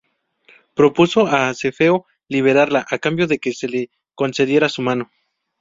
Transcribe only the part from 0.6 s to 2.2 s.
Propuso a Cefeo